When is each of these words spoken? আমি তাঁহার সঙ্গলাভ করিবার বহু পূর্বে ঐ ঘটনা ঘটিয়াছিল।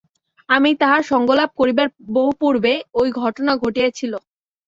আমি 0.49 0.69
তাঁহার 0.81 1.03
সঙ্গলাভ 1.11 1.49
করিবার 1.59 1.87
বহু 2.11 2.31
পূর্বে 2.41 2.71
ঐ 2.93 3.03
ঘটনা 3.21 3.51
ঘটিয়াছিল। 3.63 4.13